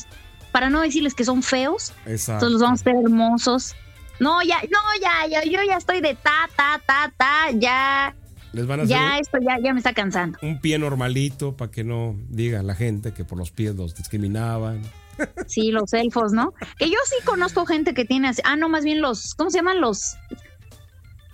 [0.51, 1.93] para no decirles que son feos.
[2.05, 2.45] Exacto.
[2.47, 3.75] Entonces los vamos a ver hermosos.
[4.19, 8.15] No, ya, no, ya, ya, yo ya estoy de ta, ta, ta, ta, ya.
[8.53, 10.37] Les van a hacer Ya, esto ya, ya me está cansando.
[10.41, 14.81] un pie normalito para que no diga la gente que por los pies los discriminaban.
[15.47, 16.53] Sí, los elfos, ¿no?
[16.77, 18.41] Que yo sí conozco gente que tiene así.
[18.45, 19.35] Ah, no, más bien los.
[19.35, 19.79] ¿Cómo se llaman?
[19.81, 20.15] Los.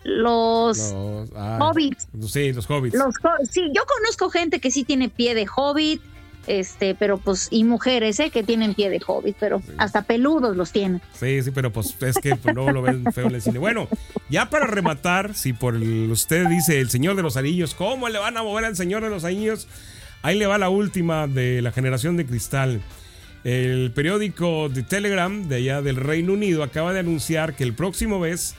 [0.03, 0.77] Los.
[0.93, 2.07] Los, ah, Hobbits.
[2.27, 2.95] Sí, los hobbits.
[2.95, 3.15] Los
[3.49, 6.01] sí, yo conozco gente que sí tiene pie de hobbit,
[6.47, 8.29] este, pero pues, y mujeres, ¿eh?
[8.29, 11.01] Que tienen pie de hobbit, pero hasta peludos los tienen.
[11.13, 13.59] Sí, sí, pero pues es que pues, luego lo ven feo en el cine.
[13.59, 13.87] Bueno,
[14.29, 18.19] ya para rematar, si por el- usted dice el Señor de los Anillos, ¿cómo le
[18.19, 19.67] van a mover al Señor de los Anillos?
[20.23, 22.81] Ahí le va la última de la generación de cristal.
[23.43, 28.19] El periódico The Telegram de allá del Reino Unido acaba de anunciar que el próximo
[28.19, 28.55] mes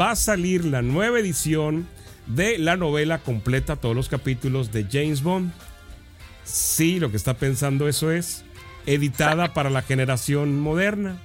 [0.00, 1.86] va a salir la nueva edición
[2.26, 5.52] de la novela completa, todos los capítulos de James Bond.
[6.44, 8.44] Sí, lo que está pensando eso es
[8.86, 11.16] editada para la generación moderna.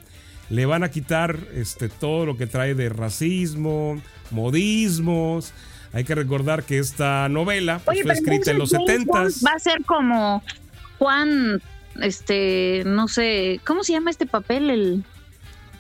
[0.49, 4.01] Le van a quitar este, todo lo que trae de racismo,
[4.32, 5.54] modismos.
[5.93, 9.34] Hay que recordar que esta novela pues, fue escrita en los entonces James 70 Bond
[9.45, 10.43] Va a ser como
[10.99, 11.62] Juan,
[12.01, 14.69] este, no sé, ¿cómo se llama este papel?
[14.69, 15.04] El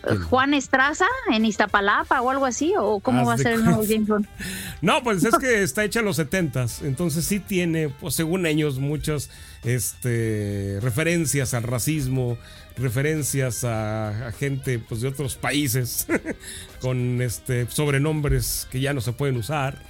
[0.07, 0.21] ¿Quién?
[0.21, 3.83] Juan Estraza en Iztapalapa o algo así, o cómo Haz va a ser el nuevo.
[3.87, 4.27] James Bond.
[4.81, 8.79] No, pues es que está hecha en los 70 entonces sí tiene, pues según ellos,
[8.79, 9.29] muchas
[9.63, 12.37] este, referencias al racismo,
[12.77, 16.07] referencias a, a gente pues, de otros países
[16.81, 19.81] con este, sobrenombres que ya no se pueden usar.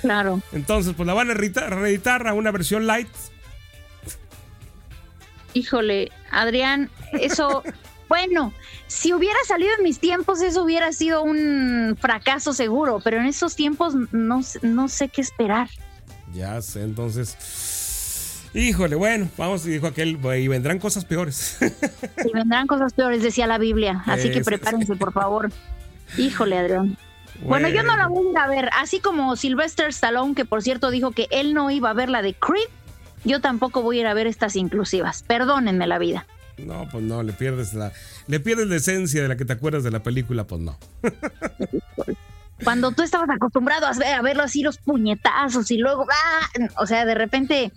[0.00, 0.40] Claro.
[0.52, 3.08] Entonces, pues la van a reeditar a una versión light.
[5.52, 7.62] Híjole, Adrián, eso,
[8.14, 8.52] bueno,
[8.86, 13.56] si hubiera salido en mis tiempos, eso hubiera sido un fracaso seguro, pero en esos
[13.56, 15.68] tiempos no, sé- no sé qué esperar.
[16.32, 17.36] Ya sé, entonces.
[18.54, 21.58] Híjole, bueno, vamos, dijo aquel, y vendrán cosas peores.
[22.24, 25.50] Y vendrán cosas peores, decía la Biblia, así que prepárense, por favor.
[26.16, 26.96] Híjole, Adrián.
[27.42, 30.62] Bueno, yo no la voy a ir a ver, así como Sylvester Stallone, que por
[30.62, 32.68] cierto dijo que él no iba a ver la de Creed,
[33.24, 35.24] yo tampoco voy a ir a ver estas inclusivas.
[35.24, 36.26] Perdónenme la vida.
[36.58, 37.92] No, pues no, le pierdes la.
[38.26, 40.78] Le pierdes la esencia de la que te acuerdas de la película, pues no.
[42.64, 46.68] Cuando tú estabas acostumbrado a, ver, a verlo así, los puñetazos y luego, ¡ah!
[46.78, 47.72] o sea, de repente,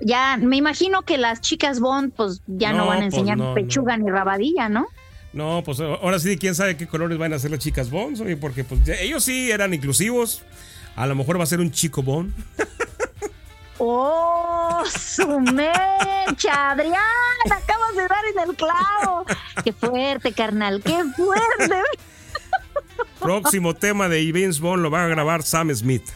[0.00, 3.38] ya me imagino que las chicas Bond, pues ya no, No, van a pues enseñar
[3.38, 4.86] no, pechuga ni rabadilla, ¿no?
[5.32, 8.36] No, pues ahora sí, quién sabe qué colores van a hacer las chicas Bonds, oye,
[8.36, 10.42] porque pues ellos sí eran inclusivos.
[10.96, 12.32] A lo mejor va a ser un chico Bond.
[13.82, 16.70] ¡Oh, su mecha!
[16.72, 16.94] ¡Adrián!
[17.46, 19.24] Acabas de dar en el clavo.
[19.64, 20.82] ¡Qué fuerte, carnal!
[20.84, 21.82] ¡Qué fuerte!
[23.18, 26.10] Próximo tema de James Bond lo va a grabar Sam Smith.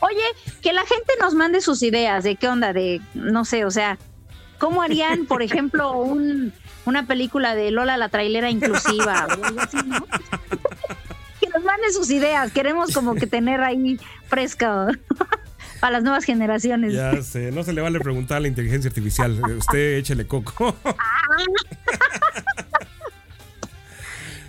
[0.00, 0.24] Oye,
[0.60, 3.96] que la gente nos mande sus ideas de qué onda, de, no sé, o sea,
[4.58, 6.52] ¿cómo harían, por ejemplo, un,
[6.86, 9.28] una película de Lola la trailera inclusiva
[11.40, 14.88] que nos manden sus ideas, queremos como que tener ahí fresca
[15.80, 16.92] para las nuevas generaciones.
[16.92, 19.40] Ya sé, no se le vale preguntar a la inteligencia artificial.
[19.58, 20.76] Usted échele coco.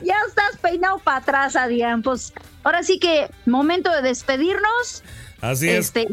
[0.04, 2.02] Ya estás peinado para atrás, Adrián.
[2.02, 5.04] Pues ahora sí que momento de despedirnos.
[5.42, 5.86] Así es.
[5.86, 6.08] Este,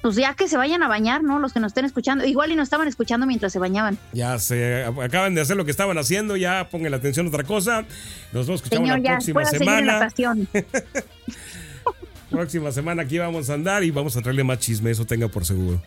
[0.00, 1.40] pues ya que se vayan a bañar, ¿no?
[1.40, 2.24] Los que nos estén escuchando.
[2.24, 3.98] Igual y nos estaban escuchando mientras se bañaban.
[4.12, 7.42] Ya se acaban de hacer lo que estaban haciendo, ya pongan la atención a otra
[7.42, 7.84] cosa.
[8.32, 10.08] Nos vemos escuchamos Señor, la próxima semana.
[12.30, 15.44] Próxima semana aquí vamos a andar y vamos a traerle más chisme, eso tenga por
[15.44, 15.80] seguro.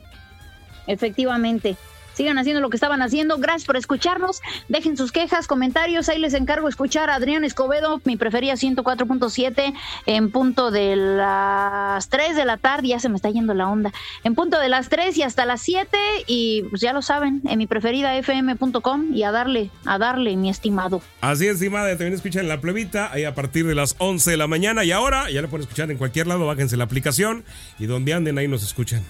[0.88, 1.76] Efectivamente.
[2.20, 3.38] Sigan haciendo lo que estaban haciendo.
[3.38, 4.42] Gracias por escucharnos.
[4.68, 6.10] Dejen sus quejas, comentarios.
[6.10, 9.74] Ahí les encargo escuchar a Adrián Escobedo, mi preferida 104.7,
[10.06, 12.90] en punto de las 3 de la tarde.
[12.90, 13.94] Ya se me está yendo la onda.
[14.26, 15.98] En punto de las 3 y hasta las 7.
[16.28, 19.14] Y pues ya lo saben, en mi preferida fm.com.
[19.16, 21.02] Y a darle, a darle, mi estimado.
[21.22, 24.48] Así es, estimada, también escuchan la plebita ahí a partir de las 11 de la
[24.48, 27.46] mañana y ahora ya lo pueden escuchar en cualquier lado, bájense la aplicación
[27.80, 29.06] y donde anden ahí nos escuchan.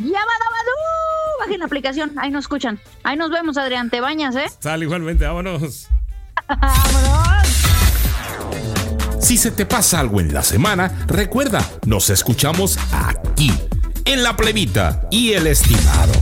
[0.00, 1.05] ¡Yabadabadú!
[1.46, 2.12] Bajen la aplicación.
[2.18, 2.80] Ahí nos escuchan.
[3.04, 3.88] Ahí nos vemos, Adrián.
[3.88, 4.46] Te bañas, ¿eh?
[4.58, 5.86] Sale igualmente, vámonos.
[6.48, 7.46] ¡Vámonos!
[9.20, 13.52] Si se te pasa algo en la semana, recuerda, nos escuchamos aquí,
[14.04, 16.12] en la plebita y el estimado.